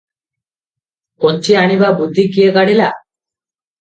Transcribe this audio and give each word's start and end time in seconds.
କଞ୍ଚି 1.25 1.57
ଆଣିବା 1.65 1.93
ବୁଦ୍ଧି 2.03 2.27
କିଏ 2.39 2.49
କାଢ଼ିଲା? 2.59 2.89